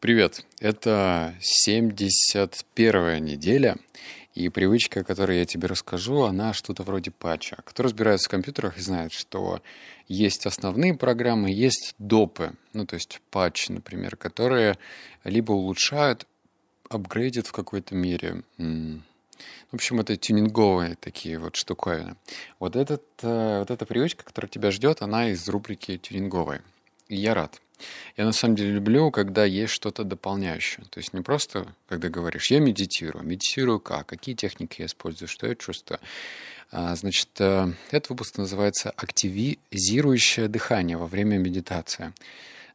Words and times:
Привет! 0.00 0.46
Это 0.60 1.34
71-я 1.68 3.18
неделя, 3.18 3.76
и 4.32 4.48
привычка, 4.48 5.00
о 5.00 5.04
которой 5.04 5.40
я 5.40 5.44
тебе 5.44 5.68
расскажу, 5.68 6.22
она 6.22 6.54
что-то 6.54 6.84
вроде 6.84 7.10
патча. 7.10 7.58
Кто 7.66 7.82
разбирается 7.82 8.26
в 8.26 8.30
компьютерах 8.30 8.78
и 8.78 8.80
знает, 8.80 9.12
что 9.12 9.60
есть 10.08 10.46
основные 10.46 10.94
программы, 10.94 11.50
есть 11.50 11.94
допы, 11.98 12.54
ну 12.72 12.86
то 12.86 12.94
есть 12.94 13.20
патч, 13.30 13.68
например, 13.68 14.16
которые 14.16 14.78
либо 15.22 15.52
улучшают, 15.52 16.26
апгрейдят 16.88 17.46
в 17.46 17.52
какой-то 17.52 17.94
мере. 17.94 18.42
В 18.56 19.74
общем, 19.74 20.00
это 20.00 20.16
тюнинговые 20.16 20.96
такие 20.98 21.38
вот 21.38 21.56
штуковины. 21.56 22.16
Вот, 22.58 22.74
этот, 22.74 23.04
э, 23.20 23.58
вот 23.58 23.70
эта 23.70 23.84
привычка, 23.84 24.24
которая 24.24 24.48
тебя 24.48 24.70
ждет, 24.70 25.02
она 25.02 25.28
из 25.28 25.46
рубрики 25.46 25.98
тюнинговой. 25.98 26.62
И 27.08 27.16
я 27.16 27.34
рад. 27.34 27.60
Я 28.16 28.24
на 28.24 28.32
самом 28.32 28.56
деле 28.56 28.72
люблю, 28.72 29.10
когда 29.10 29.44
есть 29.44 29.72
что-то 29.72 30.04
дополняющее. 30.04 30.84
То 30.90 30.98
есть 30.98 31.12
не 31.12 31.20
просто, 31.20 31.66
когда 31.88 32.08
говоришь, 32.08 32.50
я 32.50 32.60
медитирую. 32.60 33.24
Медитирую 33.24 33.80
как? 33.80 34.06
Какие 34.06 34.34
техники 34.34 34.80
я 34.80 34.86
использую? 34.86 35.28
Что 35.28 35.46
я 35.46 35.54
чувствую? 35.54 36.00
А, 36.72 36.94
значит, 36.94 37.28
э, 37.38 37.72
этот 37.90 38.10
выпуск 38.10 38.38
называется 38.38 38.90
«Активизирующее 38.90 40.48
дыхание 40.48 40.96
во 40.96 41.06
время 41.06 41.38
медитации». 41.38 42.12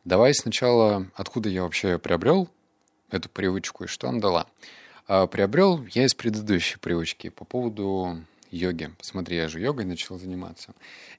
Давай 0.03 0.33
сначала, 0.33 1.07
откуда 1.15 1.49
я 1.49 1.63
вообще 1.63 1.97
приобрел 1.97 2.49
эту 3.09 3.29
привычку 3.29 3.85
и 3.85 3.87
что 3.87 4.09
она 4.09 4.19
дала. 4.19 4.47
А, 5.07 5.27
приобрел 5.27 5.85
я 5.93 6.05
из 6.05 6.13
предыдущей 6.13 6.77
привычки 6.77 7.29
по 7.29 7.45
поводу 7.45 8.21
йоги. 8.51 8.91
Посмотри, 8.97 9.37
я 9.37 9.47
же 9.47 9.59
йогой 9.59 9.85
начал 9.85 10.19
заниматься. 10.19 10.73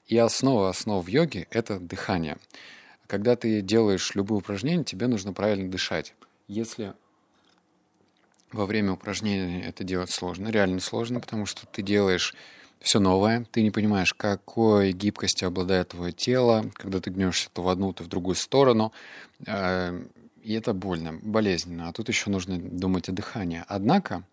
И 0.07 0.17
основа 0.17 0.69
основ 0.69 1.07
йоги– 1.09 1.47
это 1.51 1.79
дыхание– 1.79 2.37
когда 3.07 3.35
ты 3.35 3.61
делаешь 3.61 4.11
любые 4.13 4.39
упражнения, 4.39 4.83
тебе 4.83 5.07
нужно 5.07 5.33
правильно 5.33 5.71
дышать. 5.71 6.13
Если 6.47 6.93
во 8.51 8.65
время 8.65 8.93
упражнения 8.93 9.65
это 9.65 9.83
делать 9.83 10.11
сложно, 10.11 10.49
реально 10.49 10.79
сложно, 10.79 11.19
потому 11.19 11.45
что 11.45 11.65
ты 11.65 11.81
делаешь 11.81 12.35
все 12.79 12.99
новое, 12.99 13.45
ты 13.51 13.63
не 13.63 13.71
понимаешь, 13.71 14.13
какой 14.13 14.91
гибкостью 14.91 15.47
обладает 15.47 15.89
твое 15.89 16.13
тело, 16.13 16.69
когда 16.75 16.99
ты 16.99 17.09
гнешься 17.09 17.49
то 17.51 17.63
в 17.63 17.69
одну, 17.69 17.91
то 17.91 18.03
в 18.03 18.07
другую 18.07 18.35
сторону, 18.35 18.93
э, 19.45 20.05
и 20.43 20.53
это 20.53 20.73
больно, 20.73 21.19
болезненно, 21.21 21.89
а 21.89 21.93
тут 21.93 22.07
еще 22.07 22.29
нужно 22.29 22.57
думать 22.57 23.09
о 23.09 23.11
дыхании. 23.13 23.63
Однако 23.67 24.23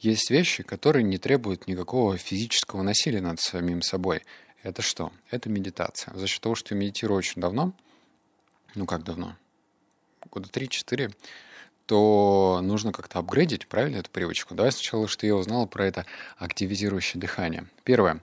есть 0.00 0.30
вещи, 0.30 0.62
которые 0.62 1.02
не 1.02 1.18
требуют 1.18 1.68
никакого 1.68 2.16
физического 2.16 2.82
насилия 2.82 3.20
над 3.20 3.38
самим 3.38 3.82
собой. 3.82 4.22
Это 4.62 4.82
что? 4.82 5.12
Это 5.30 5.48
медитация. 5.48 6.14
За 6.16 6.26
счет 6.26 6.40
того, 6.40 6.54
что 6.54 6.74
я 6.74 6.80
медитирую 6.80 7.18
очень 7.18 7.40
давно– 7.40 7.72
ну 8.74 8.86
как 8.86 9.02
давно, 9.04 9.36
года 10.30 10.48
3-4, 10.48 11.12
то 11.86 12.60
нужно 12.62 12.92
как-то 12.92 13.18
апгрейдить, 13.18 13.66
правильно, 13.66 13.96
эту 13.96 14.10
привычку. 14.10 14.54
Давай 14.54 14.70
сначала, 14.70 15.08
что 15.08 15.26
я 15.26 15.34
узнал 15.34 15.66
про 15.66 15.86
это 15.86 16.06
активизирующее 16.38 17.20
дыхание. 17.20 17.66
Первое. 17.82 18.20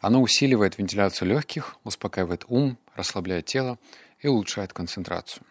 Оно 0.00 0.22
усиливает 0.22 0.78
вентиляцию 0.78 1.28
легких, 1.28 1.76
успокаивает 1.82 2.44
ум, 2.46 2.78
расслабляет 2.94 3.46
тело 3.46 3.78
и 4.20 4.28
улучшает 4.28 4.72
концентрацию. 4.72 5.42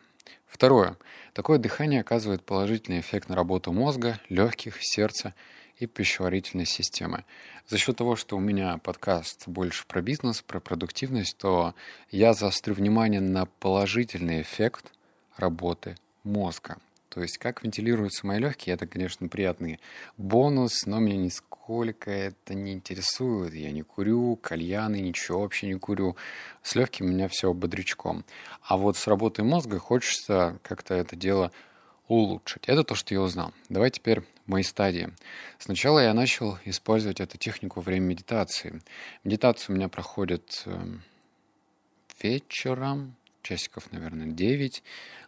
Второе. 0.47 0.95
Такое 1.33 1.57
дыхание 1.57 2.01
оказывает 2.01 2.41
положительный 2.43 3.01
эффект 3.01 3.27
на 3.27 3.35
работу 3.35 3.73
мозга, 3.73 4.19
легких, 4.29 4.77
сердца 4.79 5.33
и 5.80 5.86
пищеварительной 5.86 6.66
системы. 6.66 7.23
За 7.67 7.78
счет 7.78 7.97
того, 7.97 8.16
что 8.16 8.38
у 8.38 8.39
меня 8.39 8.78
подкаст 8.78 9.47
больше 9.47 9.86
про 9.88 10.02
бизнес, 10.02 10.42
про 10.42 10.59
продуктивность, 10.59 11.38
то 11.38 11.75
я 12.09 12.33
заострю 12.33 12.73
внимание 12.73 13.22
на 13.22 13.45
положительный 13.45 14.42
эффект 14.42 14.92
работы 15.38 15.95
мозга. 16.23 16.78
То 17.09 17.22
есть 17.22 17.38
как 17.38 17.64
вентилируются 17.64 18.28
мои 18.28 18.39
легкие, 18.39 18.75
это, 18.75 18.86
конечно, 18.86 19.28
приятный 19.28 19.80
бонус, 20.17 20.86
но 20.86 21.00
меня 21.00 21.17
нисколько 21.17 22.11
это 22.11 22.53
не 22.53 22.73
интересует. 22.73 23.53
Я 23.53 23.72
не 23.72 23.81
курю, 23.81 24.36
кальяны, 24.36 24.98
ничего 24.99 25.42
вообще 25.42 25.67
не 25.67 25.80
курю. 25.80 26.16
С 26.61 26.76
легким 26.76 27.08
у 27.08 27.10
меня 27.10 27.27
все 27.27 27.54
бодрячком. 27.54 28.23
А 28.61 28.77
вот 28.77 28.98
с 28.98 29.08
работой 29.08 29.45
мозга 29.45 29.80
хочется 29.80 30.60
как-то 30.61 30.93
это 30.93 31.16
дело 31.16 31.52
улучшить. 32.07 32.63
Это 32.67 32.83
то, 32.83 32.95
что 32.95 33.13
я 33.13 33.21
узнал. 33.21 33.53
Давай 33.69 33.91
теперь 33.91 34.23
мои 34.45 34.63
стадии. 34.63 35.09
Сначала 35.59 35.99
я 35.99 36.13
начал 36.13 36.57
использовать 36.65 37.19
эту 37.19 37.37
технику 37.37 37.79
во 37.79 37.83
время 37.83 38.05
медитации. 38.05 38.81
Медитация 39.23 39.73
у 39.73 39.77
меня 39.77 39.89
проходит 39.89 40.63
эм, 40.65 41.03
вечером, 42.21 43.15
часиков, 43.41 43.91
наверное, 43.91 44.27
9. 44.27 44.83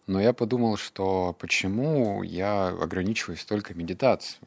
Но 0.07 0.21
я 0.21 0.33
подумал, 0.33 0.77
что 0.77 1.35
почему 1.39 2.23
я 2.23 2.67
ограничиваюсь 2.67 3.43
только 3.45 3.73
медитацией. 3.73 4.39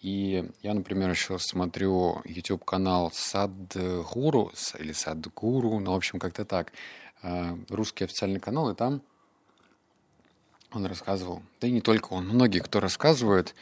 И 0.00 0.50
я, 0.62 0.74
например, 0.74 1.10
еще 1.10 1.38
смотрю 1.38 2.22
YouTube-канал 2.24 3.12
Садгуру 3.14 4.52
или 4.78 4.92
Садгуру, 4.92 5.78
ну, 5.78 5.92
в 5.92 5.96
общем, 5.96 6.18
как-то 6.18 6.44
так. 6.44 6.72
Э, 7.22 7.56
русский 7.68 8.04
официальный 8.04 8.40
канал, 8.40 8.70
и 8.70 8.74
там 8.74 9.00
он 10.74 10.86
рассказывал, 10.86 11.42
да 11.60 11.68
и 11.68 11.70
не 11.70 11.80
только 11.80 12.12
он, 12.12 12.28
многие, 12.28 12.60
кто 12.60 12.80
рассказывает, 12.80 13.54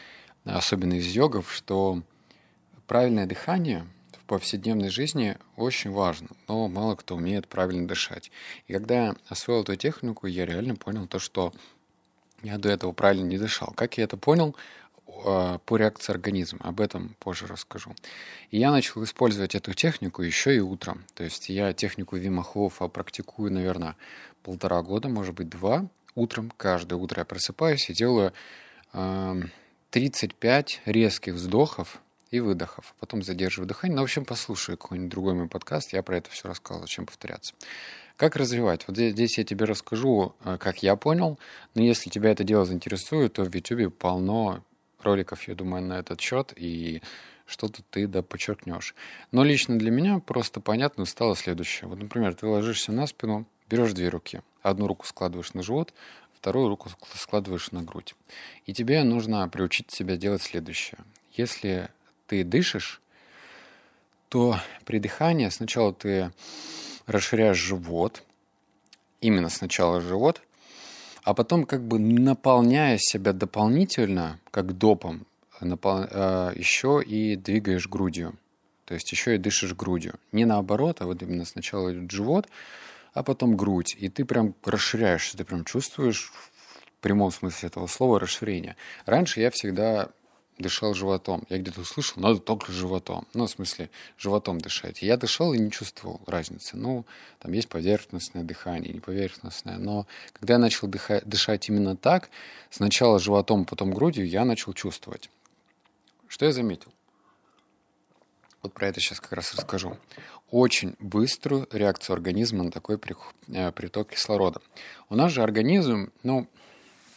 особенно 0.44 0.94
из 0.94 1.06
йогов, 1.06 1.52
что 1.52 2.02
правильное 2.86 3.26
дыхание 3.26 3.86
в 4.12 4.24
повседневной 4.24 4.88
жизни 4.88 5.36
очень 5.56 5.90
важно, 5.90 6.28
но 6.48 6.68
мало 6.68 6.94
кто 6.94 7.16
умеет 7.16 7.48
правильно 7.48 7.86
дышать. 7.86 8.30
И 8.66 8.72
когда 8.72 9.06
я 9.06 9.16
освоил 9.28 9.62
эту 9.62 9.76
технику, 9.76 10.26
я 10.26 10.46
реально 10.46 10.76
понял 10.76 11.06
то, 11.06 11.18
что 11.18 11.52
я 12.42 12.56
до 12.56 12.68
этого 12.70 12.92
правильно 12.92 13.26
не 13.26 13.38
дышал. 13.38 13.72
Как 13.76 13.98
я 13.98 14.04
это 14.04 14.16
понял? 14.16 14.56
По 15.04 15.76
реакции 15.76 16.12
организма. 16.12 16.60
Об 16.62 16.80
этом 16.80 17.16
позже 17.18 17.46
расскажу. 17.46 17.94
И 18.50 18.58
я 18.58 18.70
начал 18.70 19.02
использовать 19.04 19.54
эту 19.54 19.74
технику 19.74 20.22
еще 20.22 20.56
и 20.56 20.60
утром. 20.60 21.04
То 21.14 21.24
есть 21.24 21.48
я 21.48 21.72
технику 21.72 22.16
Вима 22.16 22.44
Хоффа 22.44 22.88
практикую, 22.88 23.52
наверное, 23.52 23.96
полтора 24.42 24.80
года, 24.82 25.08
может 25.08 25.34
быть, 25.34 25.48
два. 25.48 25.86
Утром, 26.14 26.52
каждое 26.56 26.96
утро 26.96 27.20
я 27.20 27.24
просыпаюсь 27.24 27.88
и 27.88 27.94
делаю 27.94 28.32
35 29.90 30.82
резких 30.84 31.34
вздохов 31.34 32.00
и 32.30 32.40
выдохов. 32.40 32.94
Потом 33.00 33.22
задерживаю 33.22 33.68
дыхание. 33.68 33.96
Ну, 33.96 34.02
в 34.02 34.04
общем, 34.04 34.24
послушай 34.24 34.76
какой-нибудь 34.76 35.10
другой 35.10 35.34
мой 35.34 35.48
подкаст. 35.48 35.92
Я 35.92 36.02
про 36.02 36.16
это 36.16 36.30
все 36.30 36.48
рассказывал, 36.48 36.86
зачем 36.86 37.06
повторяться. 37.06 37.54
Как 38.16 38.36
развивать? 38.36 38.86
Вот 38.86 38.96
здесь 38.96 39.38
я 39.38 39.44
тебе 39.44 39.64
расскажу, 39.64 40.34
э, 40.44 40.58
как 40.58 40.82
я 40.82 40.94
понял. 40.96 41.38
Но 41.74 41.82
если 41.82 42.10
тебя 42.10 42.30
это 42.30 42.44
дело 42.44 42.64
заинтересует, 42.64 43.32
то 43.34 43.44
в 43.44 43.54
YouTube 43.54 43.96
полно 43.96 44.62
роликов, 45.02 45.48
я 45.48 45.54
думаю, 45.54 45.82
на 45.82 45.98
этот 45.98 46.20
счет. 46.20 46.52
И 46.56 47.02
что-то 47.46 47.82
ты 47.90 48.06
да 48.06 48.22
подчеркнешь. 48.22 48.94
Но 49.32 49.42
лично 49.42 49.78
для 49.78 49.90
меня 49.90 50.20
просто 50.20 50.60
понятно 50.60 51.04
стало 51.06 51.34
следующее. 51.34 51.88
Вот, 51.88 51.98
например, 51.98 52.34
ты 52.34 52.46
ложишься 52.46 52.92
на 52.92 53.06
спину, 53.06 53.46
берешь 53.70 53.92
две 53.92 54.08
руки. 54.08 54.42
Одну 54.62 54.86
руку 54.88 55.06
складываешь 55.06 55.54
на 55.54 55.62
живот, 55.62 55.94
вторую 56.34 56.68
руку 56.68 56.90
складываешь 57.14 57.70
на 57.70 57.82
грудь. 57.82 58.14
И 58.66 58.74
тебе 58.74 59.02
нужно 59.04 59.48
приучить 59.48 59.90
себя 59.90 60.16
делать 60.16 60.42
следующее. 60.42 60.98
Если 61.32 61.88
ты 62.26 62.44
дышишь, 62.44 63.00
то 64.28 64.58
при 64.84 64.98
дыхании 64.98 65.48
сначала 65.48 65.94
ты 65.94 66.32
расширяешь 67.06 67.56
живот, 67.56 68.22
именно 69.20 69.48
сначала 69.48 70.00
живот, 70.00 70.42
а 71.22 71.34
потом 71.34 71.64
как 71.64 71.82
бы 71.82 71.98
наполняя 71.98 72.98
себя 72.98 73.32
дополнительно, 73.32 74.40
как 74.50 74.76
допом, 74.76 75.26
напол... 75.60 76.06
э, 76.10 76.52
еще 76.56 77.02
и 77.04 77.36
двигаешь 77.36 77.88
грудью. 77.88 78.34
То 78.86 78.94
есть 78.94 79.10
еще 79.12 79.36
и 79.36 79.38
дышишь 79.38 79.74
грудью. 79.74 80.14
Не 80.32 80.44
наоборот, 80.44 81.00
а 81.00 81.06
вот 81.06 81.22
именно 81.22 81.44
сначала 81.44 81.92
идет 81.92 82.10
живот, 82.10 82.48
а 83.12 83.22
потом 83.22 83.56
грудь. 83.56 83.96
И 83.98 84.08
ты 84.08 84.24
прям 84.24 84.54
расширяешься, 84.64 85.36
ты 85.36 85.44
прям 85.44 85.64
чувствуешь 85.64 86.32
в 86.32 87.02
прямом 87.02 87.30
смысле 87.30 87.68
этого 87.68 87.86
слова 87.86 88.20
расширение. 88.20 88.76
Раньше 89.06 89.40
я 89.40 89.50
всегда 89.50 90.10
дышал 90.60 90.94
животом. 90.94 91.44
Я 91.48 91.58
где-то 91.58 91.80
услышал, 91.80 92.22
надо 92.22 92.38
только 92.38 92.72
животом. 92.72 93.26
Ну, 93.34 93.46
в 93.46 93.50
смысле, 93.50 93.90
животом 94.18 94.60
дышать. 94.60 95.02
Я 95.02 95.16
дышал 95.16 95.52
и 95.52 95.58
не 95.58 95.70
чувствовал 95.70 96.20
разницы. 96.26 96.76
Ну, 96.76 97.06
там 97.38 97.52
есть 97.52 97.68
поверхностное 97.68 98.44
дыхание, 98.44 98.92
не 98.92 99.00
поверхностное. 99.00 99.78
Но 99.78 100.06
когда 100.32 100.54
я 100.54 100.58
начал 100.58 100.88
дыхать, 100.88 101.24
дышать 101.26 101.68
именно 101.68 101.96
так, 101.96 102.30
сначала 102.70 103.18
животом, 103.18 103.64
потом 103.64 103.92
грудью, 103.92 104.26
я 104.26 104.44
начал 104.44 104.72
чувствовать. 104.72 105.30
Что 106.28 106.46
я 106.46 106.52
заметил? 106.52 106.92
Вот 108.62 108.74
про 108.74 108.88
это 108.88 109.00
сейчас 109.00 109.20
как 109.20 109.32
раз 109.32 109.54
расскажу. 109.54 109.96
Очень 110.50 110.94
быструю 110.98 111.66
реакцию 111.70 112.14
организма 112.14 112.64
на 112.64 112.70
такой 112.70 112.98
э, 113.48 113.72
приток 113.72 114.10
кислорода. 114.10 114.60
У 115.08 115.16
нас 115.16 115.32
же 115.32 115.42
организм, 115.42 116.12
ну, 116.22 116.46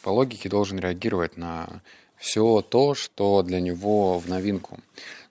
по 0.02 0.10
логике 0.10 0.50
должен 0.50 0.80
реагировать 0.80 1.38
на 1.38 1.82
все 2.18 2.62
то, 2.62 2.96
что 2.96 3.42
для 3.44 3.60
него 3.60 4.20
в 4.20 4.30
новинку. 4.30 4.80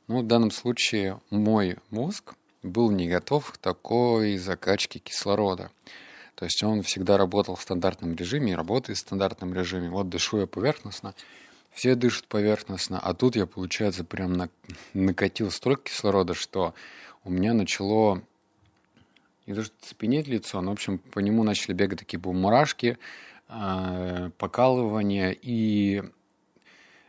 Ну, 0.09 0.20
в 0.20 0.26
данном 0.26 0.50
случае 0.50 1.20
мой 1.31 1.76
мозг 1.91 2.35
был 2.62 2.91
не 2.91 3.08
готов 3.08 3.53
к 3.53 3.58
такой 3.58 4.37
закачке 4.37 4.99
кислорода. 4.99 5.70
То 6.35 6.44
есть 6.44 6.62
он 6.62 6.82
всегда 6.82 7.17
работал 7.17 7.55
в 7.55 7.62
стандартном 7.62 8.15
режиме 8.15 8.53
и 8.53 8.55
работает 8.56 8.99
в 8.99 9.03
стандартном 9.03 9.55
режиме. 9.55 9.88
Вот 9.88 10.08
дышу 10.08 10.41
я 10.41 10.47
поверхностно, 10.47 11.15
все 11.73 11.95
дышат 11.95 12.27
поверхностно, 12.29 12.99
а 12.99 13.15
тут 13.15 13.37
я, 13.37 13.47
получается, 13.47 14.05
прям 14.05 14.35
на, 14.35 14.49
накатил 14.95 15.51
столько 15.51 15.85
кислорода, 15.85 16.35
что 16.35 16.75
у 17.25 17.31
меня 17.31 17.55
начало 17.55 18.23
не 19.47 19.55
то 19.55 19.65
что 19.65 19.75
цепенеть 19.81 20.29
лицо, 20.29 20.61
но, 20.61 20.71
в 20.71 20.75
общем, 20.75 20.99
по 20.99 21.19
нему 21.19 21.43
начали 21.43 21.73
бегать 21.73 21.99
такие 21.99 22.21
мурашки, 22.21 22.99
э, 23.49 24.31
покалывания, 24.39 25.37
и 25.41 26.03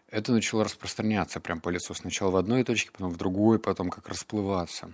это 0.10 0.32
начало 0.32 0.64
распространяться 0.64 1.40
прям 1.40 1.60
по 1.60 1.70
лицу. 1.70 1.94
Сначала 1.94 2.32
в 2.32 2.36
одной 2.36 2.64
точке, 2.64 2.92
потом 2.92 3.10
в 3.10 3.18
другой, 3.18 3.60
потом 3.60 3.90
как 3.90 4.08
расплываться. 4.08 4.94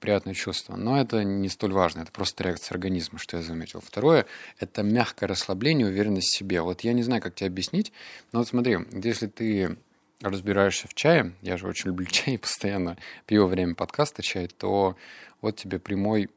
Приятное 0.00 0.34
чувство. 0.34 0.76
Но 0.76 1.00
это 1.00 1.24
не 1.24 1.48
столь 1.48 1.72
важно, 1.72 2.02
это 2.02 2.12
просто 2.12 2.44
реакция 2.44 2.74
организма, 2.74 3.18
что 3.18 3.38
я 3.38 3.42
заметил. 3.42 3.80
Второе– 3.80 4.26
это 4.58 4.82
мягкое 4.82 5.26
расслабление, 5.26 5.86
уверенность 5.86 6.28
в 6.28 6.36
себе. 6.36 6.60
Вот 6.60 6.82
я 6.82 6.92
не 6.92 7.02
знаю, 7.02 7.22
как 7.22 7.34
тебе 7.34 7.48
объяснить, 7.48 7.92
но 8.32 8.40
вот 8.40 8.48
смотри, 8.48 8.78
если 8.92 9.26
ты 9.26 9.76
разбираешься 10.20 10.88
в 10.88 10.94
чае, 10.94 11.32
я 11.42 11.56
же 11.56 11.66
очень 11.66 11.88
люблю 11.88 12.06
чай, 12.10 12.38
постоянно 12.38 12.96
пью 13.26 13.42
во 13.42 13.48
время 13.48 13.74
подкаста 13.74 14.22
чай, 14.22 14.48
то 14.48 14.96
вот 15.40 15.56
тебе 15.56 15.78
прямой 15.78 16.30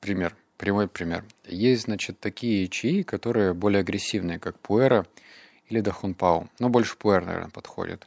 пример. 0.00 0.36
Прямой 0.56 0.86
пример. 0.86 1.24
Есть, 1.46 1.84
значит, 1.84 2.20
такие 2.20 2.68
чаи, 2.68 3.02
которые 3.02 3.54
более 3.54 3.80
агрессивные, 3.80 4.38
как 4.38 4.58
пуэра 4.60 5.06
или 5.68 5.80
дахунпау. 5.80 6.48
Но 6.58 6.68
больше 6.68 6.96
пуэр, 6.96 7.24
наверное, 7.24 7.50
подходит. 7.50 8.06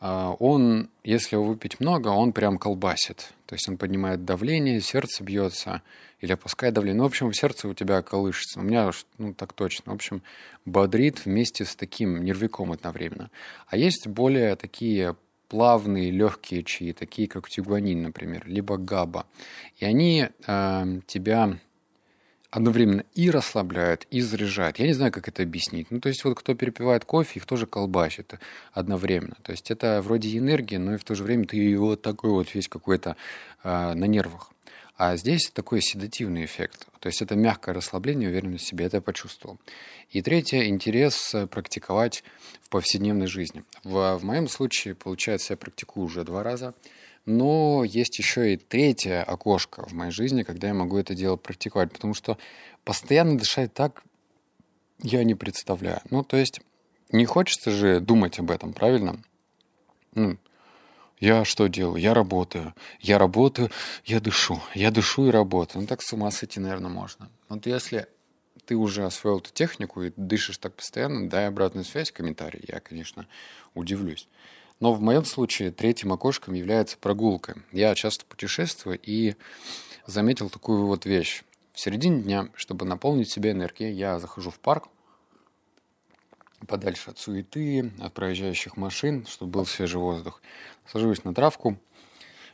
А, 0.00 0.34
он, 0.38 0.88
если 1.04 1.36
его 1.36 1.44
выпить 1.44 1.78
много, 1.80 2.08
он 2.08 2.32
прям 2.32 2.58
колбасит. 2.58 3.32
То 3.46 3.54
есть 3.54 3.68
он 3.68 3.78
поднимает 3.78 4.24
давление, 4.24 4.80
сердце 4.80 5.22
бьется 5.22 5.82
или 6.20 6.32
опускает 6.32 6.74
давление. 6.74 6.98
Ну, 6.98 7.04
в 7.04 7.08
общем, 7.08 7.32
сердце 7.32 7.68
у 7.68 7.74
тебя 7.74 8.02
колышется. 8.02 8.60
У 8.60 8.62
меня, 8.62 8.90
ну, 9.18 9.34
так 9.34 9.52
точно. 9.52 9.92
В 9.92 9.94
общем, 9.94 10.22
бодрит 10.64 11.24
вместе 11.24 11.64
с 11.64 11.76
таким 11.76 12.22
нервиком 12.22 12.72
одновременно. 12.72 13.30
А 13.68 13.76
есть 13.76 14.06
более 14.06 14.56
такие 14.56 15.16
плавные, 15.48 16.10
легкие 16.10 16.64
чаи, 16.64 16.92
такие 16.92 17.28
как 17.28 17.48
тигуанин, 17.48 18.02
например, 18.02 18.42
либо 18.46 18.76
габа. 18.76 19.26
И 19.76 19.84
они 19.84 20.28
э, 20.46 21.00
тебя 21.06 21.58
одновременно 22.50 23.04
и 23.14 23.30
расслабляют, 23.30 24.06
и 24.10 24.20
заряжают. 24.20 24.78
Я 24.78 24.86
не 24.86 24.92
знаю, 24.92 25.12
как 25.12 25.28
это 25.28 25.42
объяснить. 25.42 25.90
Ну, 25.90 26.00
то 26.00 26.08
есть 26.08 26.24
вот 26.24 26.38
кто 26.38 26.54
перепивает 26.54 27.04
кофе, 27.04 27.40
их 27.40 27.46
тоже 27.46 27.66
колбасит 27.66 28.34
одновременно. 28.72 29.36
То 29.42 29.52
есть 29.52 29.70
это 29.70 30.00
вроде 30.02 30.36
энергия, 30.36 30.78
но 30.78 30.94
и 30.94 30.98
в 30.98 31.04
то 31.04 31.14
же 31.14 31.24
время 31.24 31.46
ты 31.46 31.76
вот 31.78 32.02
такой 32.02 32.30
вот 32.30 32.54
весь 32.54 32.68
какой-то 32.68 33.16
э, 33.62 33.94
на 33.94 34.04
нервах. 34.04 34.50
А 34.96 35.16
здесь 35.16 35.50
такой 35.50 35.82
седативный 35.82 36.46
эффект. 36.46 36.86
То 37.00 37.08
есть 37.08 37.20
это 37.20 37.36
мягкое 37.36 37.74
расслабление, 37.74 38.30
уверенность 38.30 38.64
в 38.64 38.68
себе. 38.68 38.86
Это 38.86 38.96
я 38.96 39.00
почувствовал. 39.02 39.58
И 40.10 40.22
третье– 40.22 40.66
интерес 40.68 41.34
э, 41.34 41.46
практиковать 41.46 42.24
в 42.62 42.70
повседневной 42.70 43.26
жизни. 43.26 43.64
В, 43.84 44.16
в 44.16 44.24
моем 44.24 44.48
случае, 44.48 44.94
получается, 44.94 45.52
я 45.52 45.56
практикую 45.58 46.06
уже 46.06 46.24
два 46.24 46.42
раза. 46.42 46.74
Но 47.26 47.82
есть 47.84 48.18
еще 48.18 48.54
и 48.54 48.56
третье 48.56 49.22
окошко 49.22 49.86
в 49.86 49.92
моей 49.92 50.12
жизни, 50.12 50.44
когда 50.44 50.68
я 50.68 50.74
могу 50.74 50.96
это 50.96 51.14
дело 51.14 51.36
практиковать. 51.36 51.92
Потому 51.92 52.14
что 52.14 52.38
постоянно 52.84 53.36
дышать 53.36 53.74
так 53.74 54.04
я 55.00 55.24
не 55.24 55.34
представляю. 55.34 56.00
Ну, 56.10 56.22
то 56.22 56.36
есть 56.36 56.60
не 57.10 57.26
хочется 57.26 57.70
же 57.70 58.00
думать 58.00 58.38
об 58.38 58.50
этом, 58.50 58.72
правильно? 58.72 59.22
Ну, 60.14 60.38
я 61.18 61.44
что 61.44 61.66
делаю? 61.66 62.00
Я 62.00 62.14
работаю. 62.14 62.74
Я 63.00 63.18
работаю, 63.18 63.70
я 64.04 64.20
дышу. 64.20 64.60
Я 64.74 64.90
дышу 64.90 65.26
и 65.26 65.30
работаю. 65.30 65.82
Ну, 65.82 65.88
так 65.88 66.02
с 66.02 66.12
ума 66.12 66.30
сойти, 66.30 66.60
наверное, 66.60 66.90
можно. 66.90 67.28
Вот 67.48 67.66
если 67.66 68.06
ты 68.66 68.76
уже 68.76 69.04
освоил 69.04 69.38
эту 69.38 69.52
технику 69.52 70.02
и 70.02 70.12
дышишь 70.16 70.58
так 70.58 70.74
постоянно, 70.74 71.28
дай 71.28 71.48
обратную 71.48 71.84
связь, 71.84 72.10
комментарий. 72.10 72.64
Я, 72.68 72.80
конечно, 72.80 73.26
удивлюсь. 73.74 74.28
Но 74.78 74.92
в 74.92 75.00
моем 75.00 75.24
случае 75.24 75.70
третьим 75.70 76.12
окошком 76.12 76.54
является 76.54 76.98
прогулка. 76.98 77.58
Я 77.72 77.94
часто 77.94 78.26
путешествую 78.26 78.98
и 79.02 79.34
заметил 80.06 80.50
такую 80.50 80.86
вот 80.86 81.06
вещь. 81.06 81.42
В 81.72 81.80
середине 81.80 82.22
дня, 82.22 82.48
чтобы 82.54 82.84
наполнить 82.84 83.30
себя 83.30 83.52
энергией, 83.52 83.92
я 83.92 84.18
захожу 84.18 84.50
в 84.50 84.58
парк, 84.58 84.88
подальше 86.66 87.10
от 87.10 87.18
суеты, 87.18 87.92
от 88.00 88.12
проезжающих 88.12 88.76
машин, 88.76 89.26
чтобы 89.26 89.52
был 89.52 89.66
свежий 89.66 90.00
воздух. 90.00 90.42
Сажусь 90.86 91.24
на 91.24 91.34
травку, 91.34 91.78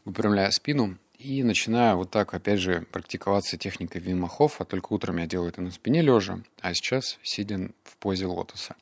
выпрямляю 0.05 0.53
спину 0.53 0.99
и 1.23 1.43
начинаю 1.45 1.99
вот 1.99 2.11
так, 2.11 2.35
опять 2.35 2.59
же, 2.59 2.87
практиковаться 2.91 3.57
техникой 3.57 4.01
Вимахов, 4.01 4.61
а 4.61 4.65
только 4.65 4.93
утром 4.93 5.19
я 5.19 5.27
делаю 5.27 5.51
это 5.51 5.63
на 5.63 5.71
спине 5.71 6.03
лежа, 6.03 6.41
а 6.61 6.75
сейчас 6.75 7.19
сидя 7.23 7.71
в 7.85 7.97
позе 7.99 8.27
лотоса. 8.27 8.75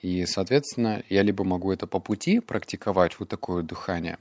И, 0.00 0.24
соответственно, 0.26 1.02
я 1.08 1.22
либо 1.22 1.44
могу 1.44 1.72
это 1.72 1.86
по 1.86 1.98
пути 1.98 2.40
практиковать, 2.40 3.18
вот 3.18 3.28
такое 3.28 3.62
дыхание, 3.62 4.18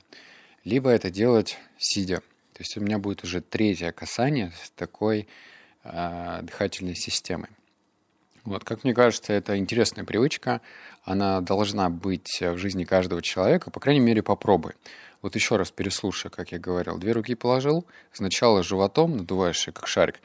либо 0.64 0.90
это 0.90 1.10
делать 1.10 1.58
сидя. 1.78 2.18
То 2.54 2.60
есть 2.60 2.78
у 2.78 2.82
меня 2.82 2.98
будет 2.98 3.24
уже 3.24 3.42
третье 3.42 3.92
касание 3.92 4.52
с 4.64 4.72
такой 4.72 5.28
э, 5.84 6.40
дыхательной 6.44 6.96
системой. 6.96 7.50
Вот, 8.44 8.64
как 8.64 8.84
мне 8.84 8.94
кажется, 8.94 9.34
это 9.34 9.58
интересная 9.58 10.04
привычка. 10.04 10.62
Она 11.04 11.42
должна 11.42 11.90
быть 11.90 12.42
в 12.42 12.58
жизни 12.58 12.84
каждого 12.84 13.22
человека. 13.22 13.70
По 13.70 13.80
крайней 13.80 14.00
мере, 14.00 14.24
попробуй. 14.24 14.74
Вот 15.22 15.36
еще 15.36 15.58
раз 15.58 15.70
переслушай, 15.70 16.32
как 16.32 16.52
я 16.52 16.58
говорил. 16.60 16.98
Две 16.98 17.12
руки 17.12 17.36
положил, 17.36 17.86
сначала 18.12 18.64
животом 18.64 19.18
надуваешь, 19.18 19.70
как 19.74 19.88
шарик. 19.88 20.20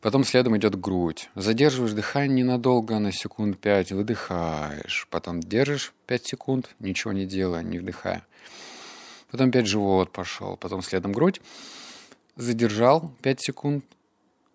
Потом 0.00 0.24
следом 0.24 0.56
идет 0.56 0.80
грудь. 0.80 1.28
Задерживаешь 1.34 1.92
дыхание 1.92 2.44
ненадолго, 2.44 2.98
на 2.98 3.12
секунд 3.12 3.58
пять, 3.58 3.92
выдыхаешь. 3.92 5.06
Потом 5.10 5.40
держишь 5.40 5.92
пять 6.06 6.26
секунд, 6.26 6.70
ничего 6.78 7.12
не 7.12 7.26
делая, 7.26 7.62
не 7.62 7.80
вдыхая. 7.80 8.24
Потом 9.30 9.48
опять 9.48 9.66
живот 9.66 10.10
пошел. 10.12 10.56
Потом 10.56 10.82
следом 10.82 11.12
грудь. 11.12 11.40
Задержал 12.36 13.12
пять 13.20 13.42
секунд, 13.42 13.84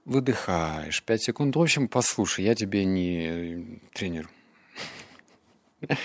выдыхаешь 0.05 1.03
5 1.03 1.21
секунд. 1.21 1.55
В 1.55 1.61
общем, 1.61 1.87
послушай, 1.87 2.45
я 2.45 2.55
тебе 2.55 2.85
не 2.85 3.81
тренер. 3.93 4.29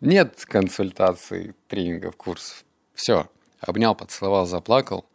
Нет 0.00 0.44
консультаций, 0.46 1.54
тренингов, 1.68 2.16
курсов. 2.16 2.64
Все. 2.94 3.30
Обнял, 3.60 3.94
поцеловал, 3.94 4.46
заплакал. 4.46 5.06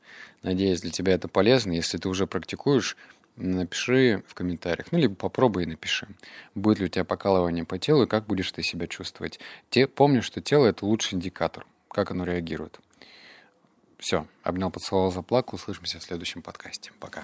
Надеюсь, 0.42 0.82
для 0.82 0.92
тебя 0.92 1.14
это 1.14 1.28
полезно. 1.28 1.74
Если 1.74 1.98
ты 1.98 2.10
уже 2.10 2.26
практикуешь, 2.26 2.98
напиши 3.36 4.24
в 4.28 4.34
комментариях. 4.34 4.92
Ну, 4.92 4.98
либо 4.98 5.14
попробуй 5.16 5.64
и 5.64 5.68
напиши. 5.68 6.08
Будет 6.56 6.80
ли 6.80 6.86
у 6.86 6.88
тебя 6.88 7.06
покалывание 7.06 7.64
по 7.64 7.78
телу 7.78 8.04
и 8.04 8.08
как 8.08 8.26
будешь 8.26 8.52
ты 8.52 8.64
себя 8.64 8.88
чувствовать. 8.88 9.40
Те, 9.70 9.88
помни, 9.88 10.22
что 10.22 10.42
тело– 10.42 10.66
это 10.68 10.86
лучший 10.86 11.16
индикатор, 11.16 11.66
как 11.90 12.12
оно 12.12 12.24
реагирует. 12.24 12.80
Все. 14.00 14.26
Обнял, 14.42 14.72
поцеловал, 14.72 15.12
заплакал. 15.12 15.58
Услышимся 15.58 16.00
в 16.00 16.04
следующем 16.04 16.42
подкасте. 16.42 16.92
Пока. 17.00 17.24